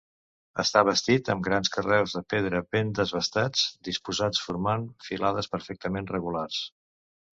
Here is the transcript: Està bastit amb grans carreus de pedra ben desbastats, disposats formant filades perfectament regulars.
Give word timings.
Està 0.61 0.81
bastit 0.87 1.27
amb 1.33 1.43
grans 1.47 1.69
carreus 1.75 2.15
de 2.17 2.23
pedra 2.35 2.61
ben 2.77 2.89
desbastats, 3.01 3.67
disposats 3.89 4.41
formant 4.47 4.89
filades 5.11 5.51
perfectament 5.57 6.11
regulars. 6.15 6.59